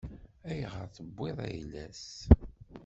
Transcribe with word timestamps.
Ayɣer 0.49 0.83
i 0.87 0.93
tewwiḍ 0.95 1.37
ayla-s? 1.47 2.05